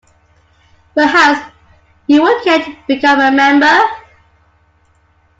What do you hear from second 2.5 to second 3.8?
to become a member?